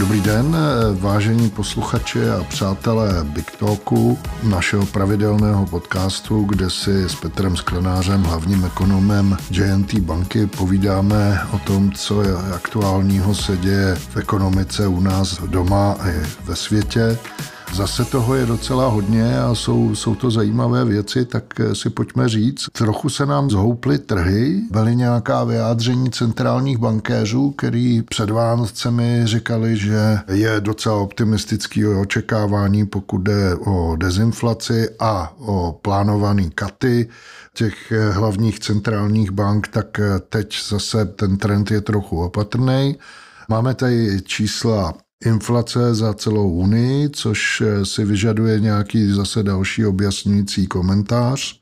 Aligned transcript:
Dobrý 0.00 0.20
den, 0.20 0.56
vážení 0.92 1.50
posluchači 1.50 2.30
a 2.30 2.44
přátelé 2.44 3.24
Big 3.24 3.56
Talku, 3.56 4.18
našeho 4.42 4.86
pravidelného 4.86 5.66
podcastu, 5.66 6.44
kde 6.44 6.70
si 6.70 7.08
s 7.08 7.14
Petrem 7.14 7.56
Sklenářem, 7.56 8.22
hlavním 8.22 8.64
ekonomem 8.64 9.36
JNT 9.50 9.94
banky, 9.94 10.46
povídáme 10.46 11.40
o 11.52 11.58
tom, 11.58 11.92
co 11.92 12.22
je 12.22 12.36
aktuálního 12.54 13.34
se 13.34 13.56
děje 13.56 13.94
v 13.94 14.16
ekonomice 14.16 14.86
u 14.86 15.00
nás 15.00 15.40
doma 15.46 15.96
i 16.04 16.26
ve 16.44 16.56
světě. 16.56 17.18
Zase 17.74 18.04
toho 18.04 18.34
je 18.34 18.46
docela 18.46 18.88
hodně 18.88 19.40
a 19.40 19.54
jsou, 19.54 19.94
jsou 19.94 20.14
to 20.14 20.30
zajímavé 20.30 20.84
věci, 20.84 21.24
tak 21.24 21.44
si 21.72 21.90
pojďme 21.90 22.28
říct. 22.28 22.66
Trochu 22.72 23.08
se 23.08 23.26
nám 23.26 23.50
zhouply 23.50 23.98
trhy, 23.98 24.60
byly 24.70 24.96
nějaká 24.96 25.44
vyjádření 25.44 26.10
centrálních 26.10 26.78
bankéřů, 26.78 27.50
který 27.50 28.02
před 28.02 28.30
Vánocemi 28.30 29.22
říkali, 29.24 29.76
že 29.76 30.18
je 30.28 30.60
docela 30.60 30.96
optimistický 30.96 31.86
očekávání, 31.86 32.86
pokud 32.86 33.18
jde 33.18 33.54
o 33.54 33.96
dezinflaci 33.96 34.88
a 34.98 35.32
o 35.38 35.78
plánovaný 35.82 36.50
katy 36.50 37.08
těch 37.54 37.92
hlavních 38.10 38.58
centrálních 38.60 39.30
bank, 39.30 39.68
tak 39.68 40.00
teď 40.28 40.56
zase 40.68 41.04
ten 41.04 41.36
trend 41.36 41.70
je 41.70 41.80
trochu 41.80 42.22
opatrný. 42.22 42.96
Máme 43.48 43.74
tady 43.74 44.20
čísla 44.22 44.94
inflace 45.24 45.94
za 45.94 46.14
celou 46.14 46.50
Unii, 46.50 47.10
což 47.10 47.62
si 47.84 48.04
vyžaduje 48.04 48.60
nějaký 48.60 49.12
zase 49.12 49.42
další 49.42 49.86
objasňující 49.86 50.66
komentář. 50.66 51.60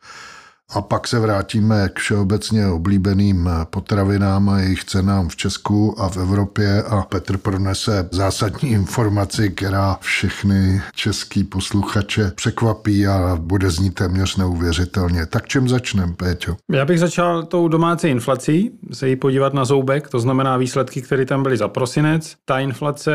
A 0.74 0.80
pak 0.80 1.08
se 1.08 1.18
vrátíme 1.18 1.88
k 1.88 1.98
všeobecně 1.98 2.66
oblíbeným 2.66 3.50
potravinám 3.70 4.48
a 4.48 4.58
jejich 4.60 4.84
cenám 4.84 5.28
v 5.28 5.36
Česku 5.36 6.00
a 6.00 6.08
v 6.08 6.16
Evropě 6.16 6.82
a 6.82 7.02
Petr 7.02 7.36
pronese 7.36 8.08
zásadní 8.12 8.70
informaci, 8.70 9.50
která 9.50 9.98
všechny 10.00 10.82
český 10.94 11.44
posluchače 11.44 12.32
překvapí 12.34 13.06
a 13.06 13.36
bude 13.40 13.70
znít 13.70 13.94
téměř 13.94 14.36
neuvěřitelně. 14.36 15.26
Tak 15.26 15.48
čím 15.48 15.68
začneme, 15.68 16.12
Péťo? 16.12 16.56
Já 16.70 16.84
bych 16.84 17.00
začal 17.00 17.42
tou 17.42 17.68
domácí 17.68 18.08
inflací, 18.08 18.70
se 18.92 19.08
jí 19.08 19.16
podívat 19.16 19.54
na 19.54 19.64
zoubek, 19.64 20.08
to 20.08 20.20
znamená 20.20 20.56
výsledky, 20.56 21.02
které 21.02 21.26
tam 21.26 21.42
byly 21.42 21.56
za 21.56 21.68
prosinec. 21.68 22.34
Ta 22.44 22.58
inflace 22.58 23.12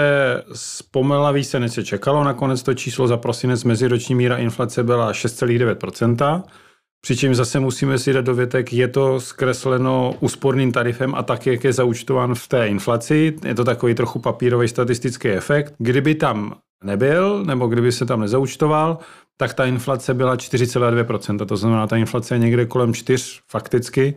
zpomalila 0.53 1.31
více, 1.31 1.59
než 1.59 1.71
se 1.71 1.83
čekalo, 1.83 2.23
nakonec 2.23 2.63
to 2.63 2.73
číslo 2.73 3.07
za 3.07 3.17
prosinec 3.17 3.63
meziroční 3.63 4.15
míra 4.15 4.38
inflace 4.38 4.83
byla 4.83 5.11
6,9%. 5.11 6.43
Přičemž 7.05 7.37
zase 7.37 7.59
musíme 7.59 7.97
si 7.97 8.13
dát 8.13 8.25
dovětek, 8.25 8.73
je 8.73 8.87
to 8.87 9.19
zkresleno 9.19 10.13
úsporným 10.19 10.71
tarifem 10.71 11.15
a 11.15 11.23
tak, 11.23 11.47
jak 11.47 11.63
je 11.63 11.73
zaučtován 11.73 12.35
v 12.35 12.47
té 12.47 12.67
inflaci. 12.67 13.35
Je 13.45 13.55
to 13.55 13.63
takový 13.63 13.95
trochu 13.95 14.19
papírový 14.19 14.67
statistický 14.67 15.29
efekt. 15.29 15.73
Kdyby 15.77 16.15
tam 16.15 16.55
nebyl, 16.83 17.43
nebo 17.45 17.67
kdyby 17.67 17.91
se 17.91 18.05
tam 18.05 18.21
nezaučtoval, 18.21 18.97
tak 19.37 19.53
ta 19.53 19.65
inflace 19.65 20.13
byla 20.13 20.35
4,2%. 20.35 21.45
To 21.45 21.57
znamená, 21.57 21.87
ta 21.87 21.97
inflace 21.97 22.35
je 22.35 22.39
někde 22.39 22.65
kolem 22.65 22.93
4 22.93 23.39
fakticky 23.51 24.15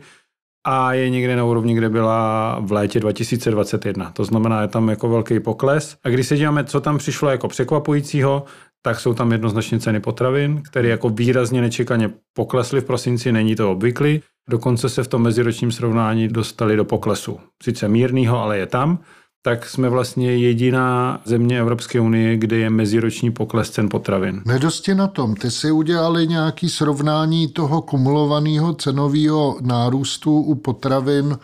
a 0.66 0.92
je 0.92 1.10
někde 1.10 1.36
na 1.36 1.44
úrovni, 1.44 1.74
kde 1.74 1.88
byla 1.88 2.58
v 2.60 2.72
létě 2.72 3.00
2021. 3.00 4.10
To 4.10 4.24
znamená, 4.24 4.62
je 4.62 4.68
tam 4.68 4.88
jako 4.88 5.08
velký 5.08 5.40
pokles. 5.40 5.96
A 6.04 6.08
když 6.08 6.26
se 6.26 6.36
díváme, 6.36 6.64
co 6.64 6.80
tam 6.80 6.98
přišlo 6.98 7.30
jako 7.30 7.48
překvapujícího, 7.48 8.44
tak 8.86 9.00
jsou 9.00 9.14
tam 9.14 9.32
jednoznačně 9.32 9.78
ceny 9.80 10.00
potravin, 10.00 10.62
které 10.62 10.88
jako 10.88 11.08
výrazně 11.08 11.60
nečekaně 11.60 12.10
poklesly 12.34 12.80
v 12.80 12.84
prosinci, 12.84 13.32
není 13.32 13.56
to 13.56 13.72
obvyklý. 13.72 14.22
Dokonce 14.50 14.88
se 14.88 15.02
v 15.02 15.08
tom 15.08 15.22
meziročním 15.22 15.72
srovnání 15.72 16.28
dostali 16.28 16.76
do 16.76 16.84
poklesu. 16.84 17.40
Sice 17.62 17.88
mírného, 17.88 18.38
ale 18.42 18.58
je 18.58 18.66
tam. 18.66 18.98
Tak 19.42 19.66
jsme 19.66 19.88
vlastně 19.88 20.36
jediná 20.36 21.20
země 21.24 21.60
Evropské 21.60 22.00
unie, 22.00 22.36
kde 22.36 22.56
je 22.56 22.70
meziroční 22.70 23.30
pokles 23.30 23.70
cen 23.70 23.88
potravin. 23.88 24.42
Nedosti 24.46 24.94
na 24.94 25.06
tom. 25.06 25.34
Ty 25.34 25.50
si 25.50 25.70
udělali 25.70 26.28
nějaký 26.28 26.68
srovnání 26.68 27.48
toho 27.48 27.82
kumulovaného 27.82 28.74
cenového 28.74 29.58
nárůstu 29.62 30.40
u 30.40 30.54
potravin 30.54 31.38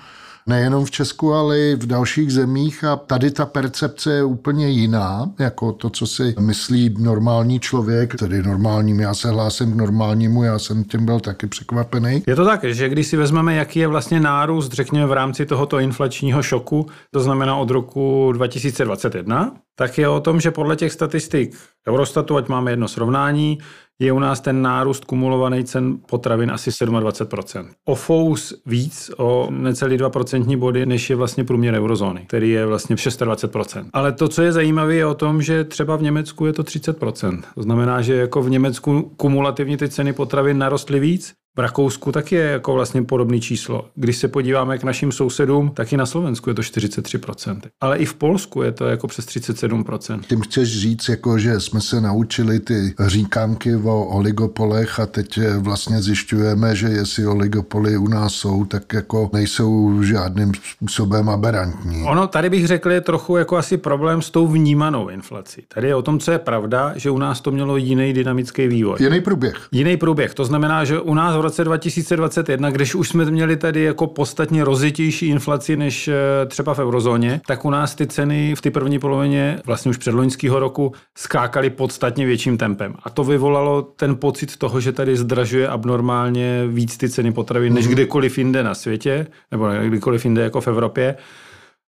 nejenom 0.47 0.85
v 0.85 0.91
Česku, 0.91 1.35
ale 1.35 1.59
i 1.59 1.75
v 1.75 1.87
dalších 1.87 2.33
zemích 2.33 2.85
a 2.85 2.97
tady 2.97 3.31
ta 3.31 3.47
percepce 3.47 4.13
je 4.13 4.25
úplně 4.25 4.69
jiná, 4.69 5.31
jako 5.39 5.73
to, 5.73 5.91
co 5.91 6.07
si 6.07 6.35
myslí 6.41 6.95
normální 6.99 7.61
člověk, 7.61 8.15
tedy 8.15 8.43
normálním, 8.43 9.01
já 9.01 9.15
se 9.15 9.31
hlásím 9.31 9.73
k 9.73 9.77
normálnímu, 9.77 10.43
já 10.43 10.59
jsem 10.59 10.85
tím 10.85 11.05
byl 11.05 11.21
taky 11.21 11.47
překvapený. 11.47 12.23
Je 12.27 12.37
to 12.37 12.45
tak, 12.45 12.65
že 12.65 12.89
když 12.89 13.07
si 13.07 13.17
vezmeme, 13.17 13.55
jaký 13.55 13.79
je 13.79 13.89
vlastně 13.89 14.21
nárůst, 14.21 14.73
řekněme, 14.73 15.07
v 15.07 15.13
rámci 15.13 15.47
tohoto 15.47 15.79
inflačního 15.79 16.43
šoku, 16.43 16.87
to 17.11 17.21
znamená 17.21 17.57
od 17.57 17.71
roku 17.71 18.33
2021, 18.33 19.53
tak 19.77 19.99
je 19.99 20.09
o 20.09 20.21
tom, 20.21 20.41
že 20.41 20.51
podle 20.51 20.77
těch 20.77 20.93
statistik 20.93 21.57
Eurostatu, 21.89 22.37
ať 22.37 22.49
máme 22.49 22.71
jedno 22.71 22.89
srovnání, 22.89 23.59
je 24.01 24.13
u 24.13 24.19
nás 24.19 24.41
ten 24.41 24.63
nárůst 24.63 25.05
kumulovaný 25.05 25.65
cen 25.65 25.99
potravin 26.07 26.51
asi 26.51 26.71
27%. 26.71 27.67
O 27.85 27.95
fous 27.95 28.55
víc, 28.67 29.11
o 29.17 29.49
necelý 29.51 29.97
2% 29.97 30.57
body, 30.57 30.87
než 30.87 31.11
je 31.11 31.17
vlastně 31.17 31.45
průměr 31.45 31.75
eurozóny, 31.75 32.25
který 32.27 32.51
je 32.51 32.67
vlastně 32.67 32.97
26%. 32.97 33.85
Ale 33.93 34.13
to, 34.13 34.29
co 34.29 34.43
je 34.43 34.53
zajímavé, 34.53 34.95
je 34.95 35.07
o 35.07 35.15
tom, 35.15 35.43
že 35.43 35.65
třeba 35.65 35.97
v 35.97 36.03
Německu 36.03 36.47
je 36.47 36.53
to 36.53 36.63
30%. 36.63 37.43
To 37.55 37.63
znamená, 37.63 38.03
že 38.03 38.15
jako 38.15 38.43
v 38.43 38.51
Německu 38.51 39.13
kumulativně 39.17 39.77
ty 39.77 39.89
ceny 39.89 40.13
potravin 40.13 40.59
narostly 40.59 41.01
víc, 41.01 41.35
v 41.57 41.61
Rakousku 41.61 42.13
taky 42.13 42.35
je 42.35 42.45
jako 42.45 42.75
vlastně 42.75 43.03
podobné 43.03 43.41
číslo. 43.41 43.89
Když 43.95 44.17
se 44.17 44.29
podíváme 44.29 44.79
k 44.79 44.85
našim 44.85 45.13
sousedům, 45.13 45.71
tak 45.71 45.93
i 45.93 45.97
na 45.97 46.07
Slovensku 46.07 46.51
je 46.51 46.55
to 46.55 46.63
43%. 46.63 47.61
Ale 47.81 47.99
i 47.99 48.05
v 48.05 48.15
Polsku 48.15 48.63
je 48.63 48.73
to 48.73 48.87
jako 48.87 49.07
přes 49.07 49.27
37%. 49.27 50.21
Tím 50.21 50.41
chceš 50.41 50.81
říct, 50.81 51.09
jako, 51.09 51.39
že 51.39 51.61
jsme 51.61 51.81
se 51.81 52.01
naučili 52.01 52.61
ty 52.61 52.95
říkánky 53.07 53.77
o 53.77 54.05
oligopolech 54.05 55.01
a 55.01 55.07
teď 55.07 55.39
vlastně 55.59 56.03
zjišťujeme, 56.03 56.77
že 56.77 56.89
jestli 56.89 57.27
oligopoly 57.27 57.97
u 57.97 58.09
nás 58.09 58.35
jsou, 58.35 58.65
tak 58.65 58.93
jako 58.93 59.31
nejsou 59.33 60.03
žádným 60.03 60.53
způsobem 60.55 61.29
aberantní. 61.29 62.03
Ono 62.05 62.27
tady 62.27 62.51
bych 62.51 62.67
řekl, 62.67 62.91
je 62.91 63.01
trochu 63.01 63.37
jako 63.37 63.57
asi 63.57 63.77
problém 63.77 64.23
s 64.23 64.31
tou 64.31 64.47
vnímanou 64.47 65.09
inflací. 65.09 65.62
Tady 65.75 65.89
je 65.89 65.95
o 65.95 66.03
tom, 66.03 66.19
co 66.19 66.33
je 66.33 66.39
pravda, 66.39 66.93
že 66.97 67.11
u 67.11 67.19
nás 67.19 67.41
to 67.41 67.51
mělo 67.51 67.77
jiný 67.77 68.12
dynamický 68.12 68.69
vývoj. 68.69 68.97
Jiný 69.01 69.21
průběh. 69.21 69.69
Jiný 69.73 69.97
průběh. 69.97 70.35
To 70.35 70.45
znamená, 70.45 70.85
že 70.85 71.01
u 71.01 71.15
nás 71.15 71.42
v 71.43 71.45
roce 71.45 71.65
2021, 71.65 72.71
když 72.71 72.95
už 72.95 73.09
jsme 73.09 73.25
měli 73.25 73.57
tady 73.57 73.83
jako 73.83 74.07
podstatně 74.07 74.65
rozitější 74.65 75.27
inflaci 75.27 75.77
než 75.77 76.09
eh, 76.09 76.15
třeba 76.47 76.75
v 76.75 76.79
eurozóně, 76.79 77.41
tak 77.47 77.65
u 77.65 77.71
nás 77.71 77.95
ty 77.95 78.07
ceny 78.07 78.55
v 78.55 78.61
té 78.61 78.71
první 78.71 78.99
polovině 78.99 79.59
vlastně 79.67 79.91
už 79.91 79.97
předloňského 79.97 80.59
roku 80.59 80.93
skákaly 81.19 81.71
podstatně 81.71 82.27
větším 82.27 82.59
tempem. 82.59 82.95
A 83.03 83.11
to 83.11 83.25
vyvolalo 83.25 83.83
ten 83.83 84.17
pocit 84.17 84.57
toho, 84.57 84.81
že 84.81 84.93
tady 84.93 85.17
zdražuje 85.17 85.69
abnormálně 85.69 86.67
víc 86.67 86.97
ty 86.97 87.09
ceny 87.09 87.33
potravin 87.33 87.75
než 87.75 87.87
mhm. 87.87 87.95
kdekoliv 87.95 88.39
jinde 88.39 88.63
na 88.63 88.75
světě, 88.75 89.27
nebo 89.51 89.69
kdykoliv 89.89 90.25
jinde 90.25 90.43
jako 90.43 90.61
v 90.61 90.69
Evropě. 90.69 91.17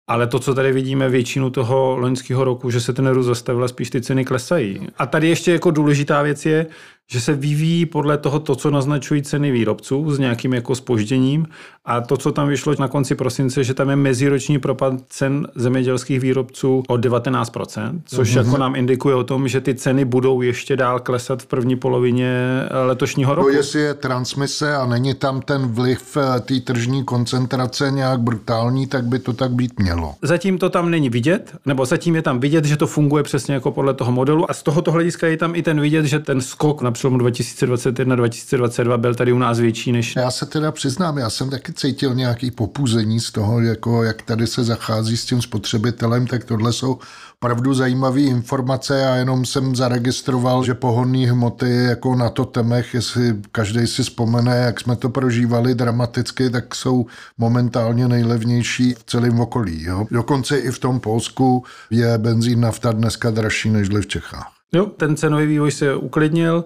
Ale 0.10 0.28
to, 0.28 0.40
co 0.40 0.56
tady 0.56 0.72
vidíme 0.72 1.10
většinu 1.10 1.50
toho 1.50 1.98
loňského 1.98 2.44
roku, 2.44 2.72
že 2.72 2.82
se 2.82 2.94
ten 2.94 3.08
růst 3.08 3.26
zastavil 3.26 3.68
spíš 3.68 3.90
ty 3.90 4.02
ceny 4.02 4.26
klesají. 4.26 4.88
A 4.98 5.06
tady 5.06 5.30
ještě 5.30 5.52
jako 5.52 5.72
důležitá 5.72 6.22
věc 6.22 6.46
je, 6.46 6.68
že 7.10 7.22
se 7.22 7.34
vyvíjí 7.34 7.86
podle 7.86 8.18
toho 8.18 8.40
to, 8.40 8.56
co 8.56 8.72
naznačují 8.72 9.22
ceny 9.22 9.52
výrobců 9.52 10.12
s 10.12 10.20
nějakým 10.20 10.54
jako 10.54 10.76
spožděním 10.76 11.48
a 11.86 12.02
to, 12.02 12.18
co 12.18 12.32
tam 12.32 12.48
vyšlo 12.48 12.76
na 12.80 12.88
konci 12.88 13.16
prosince, 13.16 13.64
že 13.64 13.74
tam 13.74 13.90
je 13.90 13.96
meziroční 13.96 14.60
propad 14.60 14.94
cen 15.10 15.48
zemědělských 15.56 16.20
výrobců 16.20 16.84
o 16.88 16.94
19%, 16.94 18.02
což 18.06 18.32
mm-hmm. 18.32 18.38
jako 18.38 18.58
nám 18.58 18.76
indikuje 18.76 19.16
o 19.16 19.24
tom, 19.24 19.48
že 19.48 19.62
ty 19.62 19.76
ceny 19.76 20.06
budou 20.06 20.42
ještě 20.42 20.78
dál 20.78 21.00
klesat 21.00 21.42
v 21.42 21.46
první 21.46 21.76
polovině 21.76 22.64
letošního 22.86 23.36
roku. 23.36 23.48
To 23.50 23.56
jestli 23.56 23.80
je 23.80 23.94
transmise 23.94 24.76
a 24.76 24.86
není 24.86 25.14
tam 25.14 25.42
ten 25.42 25.68
vliv 25.68 26.18
eh, 26.18 26.40
té 26.40 26.60
tržní 26.60 27.04
koncentrace 27.04 27.92
nějak 27.92 28.20
brutální, 28.20 28.88
tak 28.88 29.06
by 29.06 29.20
to 29.20 29.34
tak 29.34 29.52
být 29.52 29.80
mělo. 29.80 30.16
Zatím 30.22 30.58
to 30.58 30.70
tam 30.70 30.92
není 30.92 31.10
vidět, 31.10 31.56
nebo 31.66 31.86
zatím 31.86 32.16
je 32.16 32.22
tam 32.22 32.40
vidět, 32.40 32.66
že 32.66 32.78
to 32.78 32.88
funguje 32.88 33.24
přesně 33.24 33.54
jako 33.54 33.72
podle 33.72 33.94
toho 33.94 34.12
modelu 34.12 34.52
a 34.52 34.54
z 34.54 34.64
tohoto 34.64 34.92
hlediska 34.92 35.28
je 35.28 35.38
tam 35.38 35.56
i 35.56 35.64
ten 35.64 35.82
vidět, 35.82 36.06
že 36.06 36.20
ten 36.20 36.42
skok 36.42 36.82
na 36.82 36.92
přelomu 36.98 37.18
2021-2022 37.18 38.98
byl 38.98 39.16
tady 39.16 39.34
u 39.34 39.38
nás 39.38 39.60
větší 39.60 39.92
než... 39.92 40.16
Já 40.16 40.32
se 40.32 40.46
teda 40.46 40.72
přiznám, 40.72 41.18
já 41.18 41.30
jsem 41.30 41.50
taky 41.50 41.74
cítil 41.74 42.16
nějaký 42.16 42.52
popuzení 42.52 43.20
z 43.20 43.32
toho, 43.32 43.62
jako 43.62 44.04
jak 44.04 44.22
tady 44.22 44.48
se 44.48 44.64
zachází 44.64 45.18
s 45.18 45.26
tím 45.26 45.42
spotřebitelem, 45.42 46.28
tak 46.28 46.44
tohle 46.44 46.74
jsou 46.74 47.00
pravdu 47.40 47.74
zajímavé 47.74 48.22
informace 48.22 49.10
a 49.10 49.16
jenom 49.16 49.46
jsem 49.46 49.76
zaregistroval, 49.76 50.64
že 50.64 50.74
pohonné 50.74 51.32
hmoty 51.32 51.70
jako 51.70 52.16
na 52.16 52.30
to 52.30 52.46
temech, 52.46 52.94
jestli 52.94 53.36
každý 53.52 53.88
si 53.88 54.04
vzpomene, 54.04 54.58
jak 54.58 54.80
jsme 54.80 54.96
to 54.96 55.10
prožívali 55.10 55.76
dramaticky, 55.76 56.50
tak 56.50 56.76
jsou 56.76 57.06
momentálně 57.38 58.08
nejlevnější 58.08 58.94
v 58.94 59.04
celém 59.04 59.40
okolí. 59.40 59.84
Jo? 59.84 60.08
Dokonce 60.12 60.58
i 60.58 60.72
v 60.72 60.80
tom 60.80 61.00
Polsku 61.00 61.64
je 61.90 62.18
benzín 62.18 62.60
nafta 62.60 62.92
dneska 62.92 63.32
dražší 63.32 63.70
než 63.70 63.90
v 63.90 64.08
Čechách. 64.08 64.57
Jo, 64.74 64.86
ten 64.86 65.16
cenový 65.16 65.46
vývoj 65.46 65.72
se 65.72 65.96
uklidnil. 65.96 66.66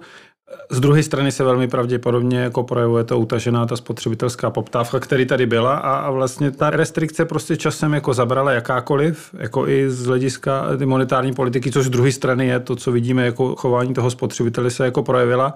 Z 0.70 0.80
druhé 0.80 1.04
strany 1.04 1.32
se 1.32 1.44
velmi 1.44 1.68
pravděpodobně 1.68 2.40
jako 2.40 2.64
projevuje 2.64 3.04
to 3.04 3.20
utažená 3.20 3.66
ta 3.66 3.76
spotřebitelská 3.76 4.50
poptávka, 4.50 5.00
který 5.00 5.26
tady 5.26 5.46
byla 5.46 5.76
a, 5.76 5.96
a 5.96 6.12
vlastně 6.12 6.52
ta 6.52 6.70
restrikce 6.70 7.26
prostě 7.26 7.58
časem 7.58 7.94
jako 7.94 8.14
zabrala 8.14 8.52
jakákoliv, 8.52 9.36
jako 9.38 9.68
i 9.68 9.90
z 9.90 10.06
hlediska 10.06 10.78
ty 10.78 10.86
monetární 10.86 11.34
politiky, 11.34 11.72
což 11.72 11.86
z 11.86 11.90
druhé 11.90 12.12
strany 12.12 12.48
je 12.48 12.60
to, 12.60 12.76
co 12.76 12.92
vidíme 12.92 13.26
jako 13.26 13.56
chování 13.56 13.94
toho 13.94 14.12
spotřebitele 14.12 14.70
se 14.70 14.86
jako 14.86 15.04
projevila 15.04 15.54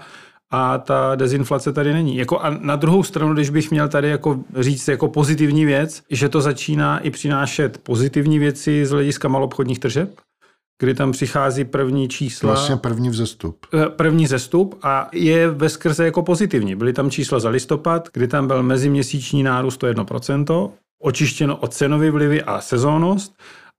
a 0.51 0.77
ta 0.77 1.15
dezinflace 1.15 1.74
tady 1.74 1.94
není. 1.94 2.18
Jako 2.18 2.39
a 2.39 2.50
na 2.50 2.75
druhou 2.75 3.03
stranu, 3.03 3.33
když 3.33 3.50
bych 3.50 3.71
měl 3.71 3.88
tady 3.88 4.09
jako 4.09 4.39
říct 4.59 4.88
jako 4.88 5.07
pozitivní 5.07 5.65
věc, 5.65 6.01
že 6.09 6.30
to 6.30 6.42
začíná 6.42 7.00
i 7.00 7.09
přinášet 7.09 7.77
pozitivní 7.77 8.39
věci 8.39 8.86
z 8.86 8.92
hlediska 8.92 9.27
malobchodních 9.27 9.80
tržeb, 9.80 10.09
kdy 10.80 10.94
tam 10.94 11.12
přichází 11.12 11.66
první 11.66 12.07
čísla. 12.07 12.54
Vlastně 12.54 12.75
první 12.77 13.10
vzestup. 13.10 13.66
Eh, 13.74 13.89
první 13.89 14.27
zestup 14.27 14.80
a 14.83 15.10
je 15.13 15.50
ve 15.50 15.69
skrze 15.69 16.06
jako 16.06 16.24
pozitivní. 16.24 16.75
Byly 16.75 16.94
tam 16.94 17.12
čísla 17.12 17.39
za 17.39 17.50
listopad, 17.50 18.10
kdy 18.13 18.27
tam 18.27 18.48
byl 18.48 18.63
meziměsíční 18.63 19.44
nárůst 19.44 19.83
o 19.83 19.88
1%, 19.88 20.72
očištěno 21.01 21.57
od 21.57 21.74
cenový 21.74 22.10
vlivy 22.10 22.44
a 22.44 22.62
sezónnost. 22.62 23.33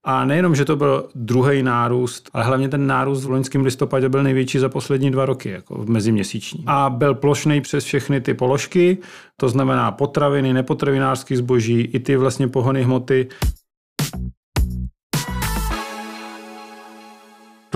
A 0.09 0.25
nejenom, 0.25 0.55
že 0.55 0.65
to 0.65 0.75
byl 0.75 1.09
druhý 1.15 1.63
nárůst, 1.63 2.29
ale 2.33 2.43
hlavně 2.43 2.69
ten 2.69 2.87
nárůst 2.87 3.25
v 3.25 3.29
loňském 3.29 3.63
listopadě 3.63 4.09
byl 4.09 4.23
největší 4.23 4.59
za 4.59 4.69
poslední 4.69 5.11
dva 5.11 5.25
roky, 5.25 5.49
jako 5.49 5.75
v 5.75 5.89
meziměsíční. 5.89 6.63
A 6.67 6.89
byl 6.89 7.15
plošný 7.15 7.61
přes 7.61 7.83
všechny 7.83 8.21
ty 8.21 8.33
položky, 8.33 8.97
to 9.39 9.49
znamená 9.49 9.91
potraviny, 9.91 10.53
nepotravinářský 10.53 11.35
zboží, 11.35 11.81
i 11.81 11.99
ty 11.99 12.17
vlastně 12.17 12.47
pohony 12.47 12.83
hmoty. 12.83 13.27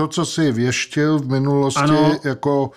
To, 0.02 0.08
co 0.08 0.26
si 0.26 0.52
věštil 0.52 1.18
v 1.18 1.28
minulosti, 1.28 1.80
ano. 1.80 2.18
jako 2.24 2.70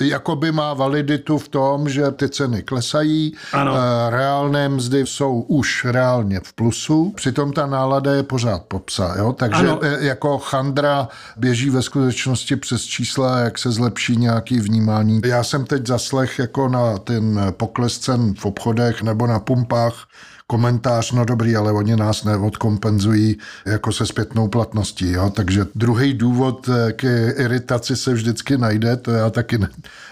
jakoby 0.00 0.52
má 0.52 0.74
validitu 0.74 1.38
v 1.38 1.48
tom, 1.48 1.88
že 1.88 2.10
ty 2.10 2.28
ceny 2.28 2.62
klesají, 2.62 3.34
ano. 3.52 3.74
Eh, 3.76 4.10
reálné 4.10 4.68
mzdy 4.68 5.06
jsou 5.06 5.40
už 5.40 5.84
reálně 5.84 6.40
v 6.44 6.52
plusu, 6.52 7.12
přitom 7.16 7.52
ta 7.52 7.66
nálada 7.66 8.14
je 8.14 8.22
pořád 8.22 8.62
popsa, 8.62 9.14
jo? 9.18 9.32
takže 9.32 9.68
ano. 9.68 9.78
Eh, 9.82 10.06
jako 10.06 10.38
chandra 10.38 11.08
běží 11.36 11.70
ve 11.70 11.82
skutečnosti 11.82 12.56
přes 12.56 12.82
čísla, 12.82 13.38
jak 13.38 13.58
se 13.58 13.70
zlepší 13.70 14.16
nějaký 14.16 14.60
vnímání. 14.60 15.20
Já 15.26 15.44
jsem 15.44 15.64
teď 15.64 15.86
zaslech 15.86 16.38
jako 16.38 16.68
na 16.68 16.98
ten 16.98 17.40
pokles 17.50 17.98
cen 17.98 18.34
v 18.34 18.46
obchodech 18.46 19.02
nebo 19.02 19.26
na 19.26 19.38
pumpách, 19.38 20.06
komentář, 20.50 21.12
no 21.12 21.24
dobrý, 21.24 21.56
ale 21.56 21.72
oni 21.72 21.96
nás 21.96 22.24
neodkompenzují 22.24 23.38
jako 23.66 23.92
se 23.92 24.06
zpětnou 24.06 24.48
platností, 24.48 25.12
jo? 25.12 25.30
takže 25.30 25.66
druhý 25.74 26.14
důvod 26.14 26.68
k 26.96 27.04
iritaci 27.36 27.96
se 27.96 28.12
vždycky 28.12 28.58
najde, 28.58 28.96
to 28.96 29.10
já 29.10 29.30
taky 29.30 29.58
ne, 29.58 29.68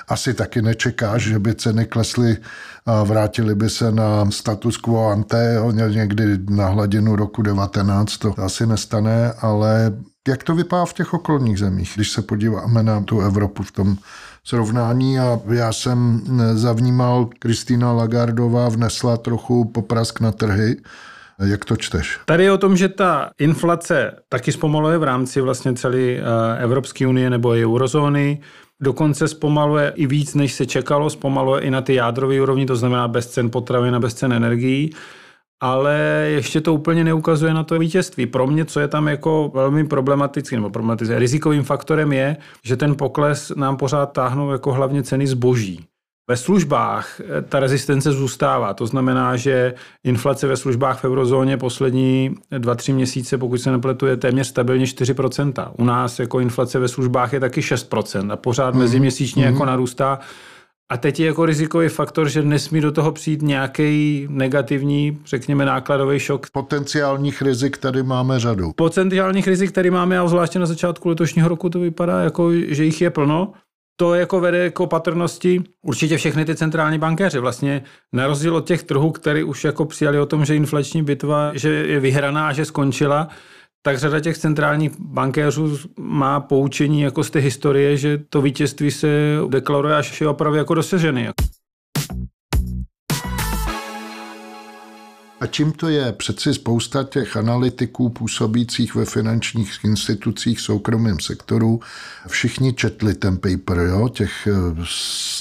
asi 0.08 0.34
taky 0.34 0.62
nečekáš, 0.62 1.22
že 1.22 1.38
by 1.38 1.54
ceny 1.54 1.86
klesly 1.86 2.36
a 2.86 3.02
vrátili 3.02 3.54
by 3.54 3.70
se 3.70 3.92
na 3.92 4.30
status 4.30 4.76
quo 4.76 5.10
ante, 5.10 5.54
jo? 5.54 5.70
někdy 5.70 6.38
na 6.50 6.66
hladinu 6.66 7.16
roku 7.16 7.42
19, 7.42 8.16
to 8.16 8.34
asi 8.38 8.66
nestane, 8.66 9.32
ale 9.42 9.92
jak 10.28 10.42
to 10.42 10.54
vypadá 10.54 10.84
v 10.84 10.92
těch 10.92 11.14
okolních 11.14 11.58
zemích, 11.58 11.92
když 11.94 12.10
se 12.10 12.22
podíváme 12.22 12.82
na 12.82 13.00
tu 13.00 13.20
Evropu 13.20 13.62
v 13.62 13.72
tom 13.72 13.96
srovnání 14.48 15.18
a 15.18 15.40
já 15.54 15.72
jsem 15.72 16.22
zavnímal, 16.54 17.28
Kristýna 17.38 17.92
Lagardová 17.92 18.68
vnesla 18.68 19.16
trochu 19.16 19.64
poprask 19.64 20.20
na 20.20 20.32
trhy. 20.32 20.76
Jak 21.44 21.64
to 21.64 21.76
čteš? 21.76 22.20
Tady 22.24 22.44
je 22.44 22.52
o 22.52 22.58
tom, 22.58 22.76
že 22.76 22.88
ta 22.88 23.30
inflace 23.38 24.12
taky 24.28 24.52
zpomaluje 24.52 24.98
v 24.98 25.02
rámci 25.02 25.40
vlastně 25.40 25.74
celé 25.74 25.98
eh, 25.98 26.22
Evropské 26.58 27.06
unie 27.06 27.30
nebo 27.30 27.54
i 27.54 27.64
eurozóny. 27.64 28.40
Dokonce 28.80 29.28
zpomaluje 29.28 29.92
i 29.96 30.06
víc, 30.06 30.34
než 30.34 30.52
se 30.52 30.66
čekalo, 30.66 31.10
zpomaluje 31.10 31.62
i 31.62 31.70
na 31.70 31.80
ty 31.80 31.94
jádrové 31.94 32.40
úrovni, 32.40 32.66
to 32.66 32.76
znamená 32.76 33.08
bez 33.08 33.26
cen 33.26 33.50
potravin 33.50 33.94
a 33.94 34.00
bez 34.00 34.14
cen 34.14 34.32
energií 34.32 34.94
ale 35.60 36.26
ještě 36.30 36.60
to 36.60 36.74
úplně 36.74 37.04
neukazuje 37.04 37.54
na 37.54 37.64
to 37.64 37.78
vítězství. 37.78 38.26
Pro 38.26 38.46
mě, 38.46 38.64
co 38.64 38.80
je 38.80 38.88
tam 38.88 39.08
jako 39.08 39.50
velmi 39.54 39.86
problematický, 39.86 40.56
nebo 40.56 40.70
problematický, 40.70 41.14
rizikovým 41.14 41.62
faktorem 41.62 42.12
je, 42.12 42.36
že 42.64 42.76
ten 42.76 42.96
pokles 42.96 43.52
nám 43.56 43.76
pořád 43.76 44.06
táhnou 44.12 44.50
jako 44.50 44.72
hlavně 44.72 45.02
ceny 45.02 45.26
zboží. 45.26 45.86
Ve 46.30 46.36
službách 46.36 47.20
eh, 47.20 47.42
ta 47.42 47.60
rezistence 47.60 48.12
zůstává. 48.12 48.74
To 48.74 48.86
znamená, 48.86 49.36
že 49.36 49.74
inflace 50.04 50.46
ve 50.46 50.56
službách 50.56 51.00
v 51.00 51.04
eurozóně 51.04 51.56
poslední 51.56 52.34
2-3 52.52 52.94
měsíce, 52.94 53.38
pokud 53.38 53.58
se 53.58 53.70
nepletu, 53.70 54.06
je 54.06 54.16
téměř 54.16 54.46
stabilně 54.46 54.84
4%. 54.84 55.70
U 55.78 55.84
nás 55.84 56.18
jako 56.18 56.40
inflace 56.40 56.78
ve 56.78 56.88
službách 56.88 57.32
je 57.32 57.40
taky 57.40 57.60
6% 57.60 58.32
a 58.32 58.36
pořád 58.36 58.74
mm. 58.74 58.80
meziměsíčně 58.80 59.46
mm. 59.46 59.52
jako 59.52 59.64
narůstá. 59.64 60.18
A 60.90 60.96
teď 60.96 61.20
je 61.20 61.26
jako 61.26 61.46
rizikový 61.46 61.88
faktor, 61.88 62.28
že 62.28 62.42
nesmí 62.42 62.80
do 62.80 62.92
toho 62.92 63.12
přijít 63.12 63.42
nějaký 63.42 64.26
negativní, 64.30 65.18
řekněme, 65.26 65.64
nákladový 65.64 66.18
šok. 66.18 66.50
Potenciálních 66.50 67.42
rizik 67.42 67.78
tady 67.78 68.02
máme 68.02 68.40
řadu. 68.40 68.72
Potenciálních 68.76 69.46
rizik 69.48 69.72
tady 69.72 69.90
máme, 69.90 70.18
a 70.18 70.28
zvláště 70.28 70.58
na 70.58 70.66
začátku 70.66 71.08
letošního 71.08 71.48
roku 71.48 71.68
to 71.68 71.80
vypadá, 71.80 72.20
jako, 72.20 72.52
že 72.52 72.84
jich 72.84 73.00
je 73.00 73.10
plno. 73.10 73.52
To 74.00 74.14
jako 74.14 74.40
vede 74.40 74.70
k 74.70 74.80
opatrnosti 74.80 75.62
určitě 75.82 76.16
všechny 76.16 76.44
ty 76.44 76.56
centrální 76.56 76.98
bankéři. 76.98 77.38
Vlastně 77.38 77.82
na 78.12 78.26
rozdíl 78.26 78.56
od 78.56 78.66
těch 78.66 78.82
trhů, 78.82 79.10
který 79.10 79.42
už 79.42 79.64
jako 79.64 79.84
přijali 79.84 80.18
o 80.18 80.26
tom, 80.26 80.44
že 80.44 80.56
inflační 80.56 81.02
bitva 81.02 81.50
že 81.54 81.68
je 81.68 82.00
vyhraná 82.00 82.48
a 82.48 82.52
že 82.52 82.64
skončila, 82.64 83.28
tak 83.82 83.98
řada 83.98 84.20
těch 84.20 84.38
centrálních 84.38 84.92
bankéřů 85.00 85.78
má 85.98 86.40
poučení 86.40 87.00
jako 87.00 87.24
z 87.24 87.30
té 87.30 87.38
historie, 87.38 87.96
že 87.96 88.18
to 88.28 88.42
vítězství 88.42 88.90
se 88.90 89.08
deklaruje 89.48 89.96
až 89.96 90.20
je 90.20 90.28
opravdu 90.28 90.58
jako 90.58 90.74
dosažený. 90.74 91.28
A 95.40 95.46
čím 95.46 95.72
to 95.72 95.88
je? 95.88 96.12
Přeci 96.12 96.54
spousta 96.54 97.04
těch 97.04 97.36
analytiků 97.36 98.08
působících 98.08 98.94
ve 98.94 99.04
finančních 99.04 99.84
institucích 99.84 100.58
v 100.58 100.62
soukromém 100.62 101.20
sektoru, 101.20 101.80
všichni 102.28 102.72
četli 102.72 103.14
ten 103.14 103.36
paper, 103.36 103.78
jo? 103.78 104.08
těch 104.08 104.48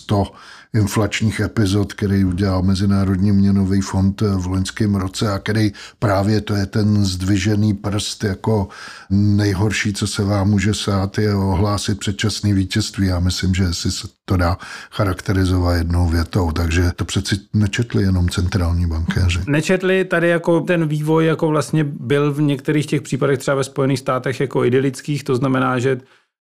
100 0.08 0.32
inflačních 0.74 1.40
epizod, 1.40 1.94
který 1.94 2.26
udělal 2.26 2.62
Mezinárodní 2.62 3.32
měnový 3.32 3.82
fond 3.82 4.22
v 4.22 4.48
loňském 4.48 4.96
roce 4.96 5.32
a 5.32 5.40
který 5.40 5.72
právě 6.00 6.42
to 6.42 6.56
je 6.56 6.66
ten 6.66 7.06
zdvižený 7.06 7.74
prst 7.74 8.24
jako 8.24 8.68
nejhorší, 9.10 9.94
co 9.94 10.08
se 10.08 10.24
vám 10.24 10.50
může 10.50 10.74
sát, 10.74 11.18
je 11.18 11.36
ohlásit 11.36 12.00
předčasný 12.00 12.54
vítězství. 12.54 13.08
Já 13.08 13.20
myslím, 13.20 13.54
že 13.54 13.74
si 13.74 13.92
se 13.92 14.08
to 14.26 14.38
dá 14.38 14.58
charakterizovat 14.92 15.78
jednou 15.78 16.08
větou, 16.08 16.52
takže 16.52 16.92
to 16.96 17.06
přeci 17.06 17.40
nečetli 17.54 18.04
jenom 18.04 18.30
centrální 18.30 18.88
bankéři. 18.88 19.40
Nečetli 19.48 20.06
tady 20.06 20.30
jako 20.30 20.62
ten 20.62 20.88
vývoj 20.88 21.26
jako 21.26 21.48
vlastně 21.48 21.84
byl 21.84 22.34
v 22.34 22.42
některých 22.42 22.86
těch 22.86 23.02
případech 23.02 23.40
třeba 23.40 23.56
ve 23.56 23.64
Spojených 23.64 24.00
státech 24.00 24.40
jako 24.40 24.66
idylických, 24.66 25.24
to 25.24 25.36
znamená, 25.36 25.80
že 25.80 25.98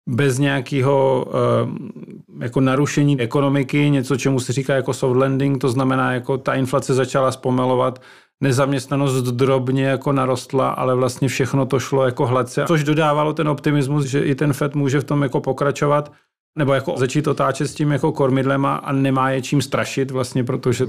bez 0.10 0.40
nějakého 0.40 1.26
eh, 1.28 2.44
jako 2.44 2.62
narušení 2.62 3.20
ekonomiky, 3.20 3.90
něco, 3.90 4.18
čemu 4.18 4.40
se 4.40 4.54
říká 4.54 4.76
jako 4.76 4.94
soft 4.94 5.18
landing, 5.18 5.62
to 5.62 5.70
znamená, 5.70 6.14
jako 6.14 6.38
ta 6.38 6.54
inflace 6.54 6.94
začala 6.94 7.32
zpomalovat, 7.32 8.02
nezaměstnanost 8.42 9.24
drobně 9.24 9.86
jako 9.86 10.12
narostla, 10.12 10.70
ale 10.70 10.96
vlastně 10.96 11.28
všechno 11.28 11.66
to 11.66 11.80
šlo 11.80 12.06
jako 12.06 12.28
hladce, 12.28 12.64
což 12.68 12.84
dodávalo 12.84 13.34
ten 13.34 13.50
optimismus, 13.50 14.06
že 14.06 14.20
i 14.20 14.36
ten 14.36 14.54
FED 14.54 14.76
může 14.76 15.00
v 15.00 15.04
tom 15.04 15.24
jako 15.24 15.42
pokračovat 15.42 16.12
nebo 16.58 16.74
jako 16.74 16.94
začít 16.98 17.28
otáčet 17.28 17.68
s 17.68 17.74
tím 17.74 17.92
jako 17.92 18.12
kormidlem 18.12 18.66
a, 18.66 18.92
nemá 18.92 19.30
je 19.30 19.42
čím 19.42 19.62
strašit 19.62 20.12
vlastně, 20.12 20.44
protože 20.44 20.86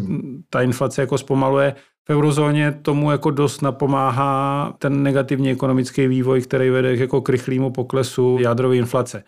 ta 0.50 0.62
inflace 0.62 1.00
jako 1.00 1.18
zpomaluje. 1.18 1.74
V 2.08 2.10
eurozóně 2.10 2.72
tomu 2.82 3.10
jako 3.10 3.30
dost 3.30 3.62
napomáhá 3.62 4.72
ten 4.78 5.02
negativní 5.02 5.50
ekonomický 5.50 6.06
vývoj, 6.06 6.42
který 6.42 6.70
vede 6.70 6.96
jako 6.96 7.20
k 7.20 7.28
rychlému 7.28 7.70
poklesu 7.70 8.38
jádrové 8.40 8.76
inflace. 8.76 9.24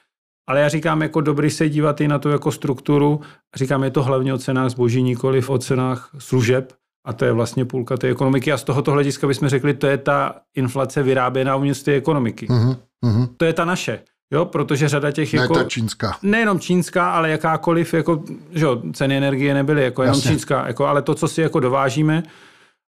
Ale 0.49 0.61
já 0.61 0.69
říkám, 0.69 1.03
jako 1.03 1.21
dobrý 1.21 1.51
se 1.51 1.69
dívat 1.69 2.01
i 2.01 2.09
na 2.09 2.19
tu 2.19 2.29
jako 2.29 2.53
strukturu. 2.53 3.21
Říkám, 3.57 3.85
je 3.85 3.91
to 3.91 4.03
hlavně 4.03 4.35
o 4.35 4.39
cenách 4.39 4.71
zboží, 4.71 5.03
nikoli 5.03 5.43
o 5.47 5.59
cenách 5.59 6.11
služeb. 6.19 6.73
A 7.07 7.13
to 7.13 7.25
je 7.25 7.33
vlastně 7.33 7.65
půlka 7.65 7.97
té 7.97 8.09
ekonomiky. 8.09 8.53
A 8.53 8.59
z 8.59 8.65
tohoto 8.65 8.93
hlediska 8.93 9.27
bychom 9.27 9.49
řekli, 9.49 9.75
to 9.75 9.87
je 9.87 9.99
ta 9.99 10.35
inflace 10.55 11.03
vyráběná 11.03 11.57
uvnitř 11.57 11.83
té 11.83 11.93
ekonomiky. 11.93 12.47
Uh-huh, 12.47 12.77
To 13.37 13.45
je 13.45 13.53
ta 13.53 13.65
naše. 13.65 14.03
Jo, 14.31 14.45
protože 14.45 14.89
řada 14.89 15.11
těch 15.11 15.33
ne 15.33 15.43
jako... 15.43 15.55
ta 15.55 15.65
čínská. 15.65 16.19
Nejenom 16.23 16.61
čínská, 16.61 17.11
ale 17.11 17.31
jakákoliv, 17.31 17.95
jako, 17.95 18.25
že 18.51 18.67
ceny 18.93 19.17
energie 19.17 19.55
nebyly 19.55 19.85
jako 19.85 20.03
jenom 20.03 20.21
čínská, 20.21 20.67
jako, 20.67 20.87
ale 20.87 21.03
to, 21.03 21.15
co 21.15 21.29
si 21.29 21.41
jako 21.41 21.61
dovážíme, 21.61 22.23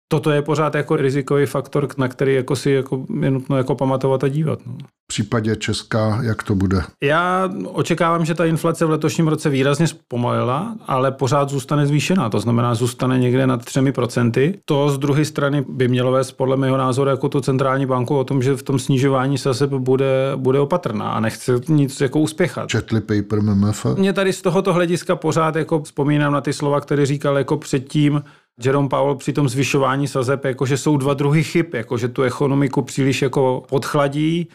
toto 0.08 0.32
je 0.32 0.42
pořád 0.42 0.76
jako 0.76 0.96
rizikový 0.96 1.46
faktor, 1.46 1.88
na 1.98 2.08
který 2.08 2.34
jako 2.34 2.56
si 2.56 2.72
jako 2.72 3.06
je 3.22 3.32
nutno 3.32 3.58
jako 3.58 3.76
pamatovat 3.76 4.24
a 4.24 4.28
dívat. 4.28 4.60
No. 4.66 4.78
případě 5.08 5.56
Česka, 5.56 6.20
jak 6.24 6.44
to 6.44 6.56
bude? 6.56 6.82
Já 7.04 7.50
očekávám, 7.66 8.26
že 8.26 8.34
ta 8.34 8.46
inflace 8.46 8.86
v 8.86 8.90
letošním 8.90 9.28
roce 9.28 9.50
výrazně 9.50 9.88
zpomalila, 9.88 10.76
ale 10.88 11.12
pořád 11.12 11.50
zůstane 11.50 11.88
zvýšená. 11.88 12.30
To 12.30 12.40
znamená, 12.40 12.76
zůstane 12.76 13.20
někde 13.20 13.48
nad 13.48 13.62
3%. 13.62 14.54
To 14.66 14.90
z 14.90 14.98
druhé 14.98 15.26
strany 15.26 15.66
by 15.70 15.88
mělo 15.88 16.12
vést 16.12 16.32
podle 16.32 16.58
mého 16.58 16.78
názoru 16.78 17.10
jako 17.10 17.30
tu 17.30 17.42
centrální 17.42 17.86
banku 17.86 18.18
o 18.18 18.24
tom, 18.24 18.42
že 18.42 18.56
v 18.56 18.64
tom 18.64 18.80
snižování 18.80 19.38
se 19.38 19.68
bude, 19.68 20.32
bude 20.36 20.60
opatrná 20.60 21.12
a 21.12 21.20
nechce 21.20 21.62
nic 21.68 22.02
jako 22.02 22.20
uspěchat. 22.20 22.70
Četli 22.70 23.02
paper 23.02 23.42
MMF? 23.42 23.86
Mě 23.98 24.14
tady 24.14 24.34
z 24.34 24.42
tohoto 24.42 24.74
hlediska 24.74 25.16
pořád 25.16 25.56
jako 25.56 25.84
vzpomínám 25.84 26.34
na 26.34 26.42
ty 26.42 26.54
slova, 26.54 26.82
které 26.82 27.06
říkal 27.06 27.38
jako 27.38 27.58
předtím, 27.58 28.22
Jerome 28.64 28.90
Powell 28.90 29.16
při 29.16 29.34
tom 29.34 29.50
zvyšování 29.50 30.08
sazeb, 30.08 30.46
jako 30.46 30.66
že 30.66 30.78
jsou 30.78 30.98
dva 30.98 31.14
druhy 31.14 31.44
chyb, 31.44 31.66
jako 31.74 31.98
že 31.98 32.08
tu 32.08 32.24
ekonomiku 32.24 32.82
příliš 32.82 33.22
jako 33.22 33.64
podchladí, 33.70 34.48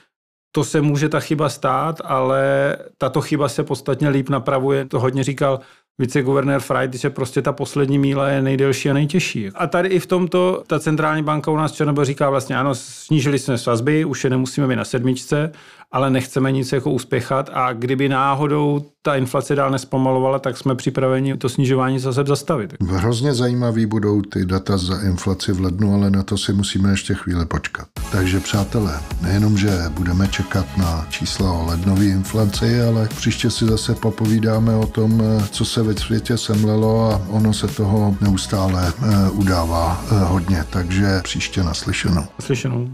to 0.52 0.64
se 0.64 0.80
může 0.80 1.09
ta 1.09 1.21
chyba 1.21 1.49
stát, 1.49 2.00
ale 2.04 2.76
tato 2.99 3.21
chyba 3.21 3.49
se 3.49 3.64
podstatně 3.64 4.09
líp 4.09 4.28
napravuje. 4.28 4.85
To 4.85 5.00
hodně 5.00 5.25
říkal 5.25 5.61
viceguvernér 5.99 6.61
Friday, 6.61 6.99
že 6.99 7.11
prostě 7.11 7.42
ta 7.42 7.52
poslední 7.52 7.99
míla 7.99 8.28
je 8.28 8.42
nejdelší 8.42 8.90
a 8.90 8.92
nejtěžší. 8.92 9.50
A 9.54 9.66
tady 9.66 9.88
i 9.88 9.99
v 9.99 10.07
tomto 10.07 10.62
ta 10.66 10.80
centrální 10.80 11.23
banka 11.23 11.50
u 11.50 11.57
nás 11.57 11.73
Černobyl 11.73 12.04
říká 12.04 12.30
vlastně, 12.30 12.57
ano, 12.57 12.75
snížili 12.75 13.38
jsme 13.38 13.59
sazby, 13.59 14.04
už 14.04 14.25
je 14.25 14.30
nemusíme 14.30 14.66
být 14.66 14.76
na 14.76 14.85
sedmičce, 14.85 15.52
ale 15.92 16.11
nechceme 16.11 16.52
nic 16.52 16.73
jako 16.73 16.90
uspěchat 16.90 17.50
a 17.52 17.73
kdyby 17.73 18.09
náhodou 18.09 18.85
ta 19.02 19.14
inflace 19.14 19.54
dál 19.54 19.70
nespomalovala, 19.70 20.38
tak 20.38 20.56
jsme 20.56 20.75
připraveni 20.75 21.37
to 21.37 21.49
snižování 21.49 21.99
zase 21.99 22.25
zastavit. 22.26 22.75
Hrozně 22.82 23.35
zajímavý 23.35 23.87
budou 23.87 24.23
ty 24.23 24.44
data 24.44 24.76
za 24.76 25.02
inflaci 25.02 25.52
v 25.52 25.61
lednu, 25.61 25.94
ale 25.94 26.11
na 26.11 26.23
to 26.23 26.38
si 26.38 26.52
musíme 26.52 26.90
ještě 26.90 27.14
chvíli 27.14 27.47
počkat. 27.47 27.88
Takže 28.12 28.40
přátelé, 28.40 29.00
nejenom, 29.23 29.56
že 29.59 29.70
budeme 29.90 30.28
čekat 30.28 30.66
na 30.76 31.06
čísla 31.11 31.52
o 31.52 31.66
lednové 31.66 32.04
inflaci, 32.04 32.82
ale 32.82 33.09
příště 33.09 33.50
si 33.50 33.64
zase 33.64 33.94
popovídáme 33.94 34.76
o 34.76 34.87
tom, 34.87 35.23
co 35.50 35.64
se 35.64 35.82
ve 35.82 35.94
světě 35.94 36.37
semlelo 36.37 37.12
a 37.12 37.23
ono 37.28 37.52
se 37.52 37.66
toho 37.66 38.16
neustále 38.20 38.92
eh, 39.02 39.30
udává 39.30 40.04
eh, 40.04 40.25
hodně, 40.25 40.64
takže 40.70 41.20
příště 41.23 41.62
naslyšenou. 41.62 42.25
Naslyšenou. 42.38 42.88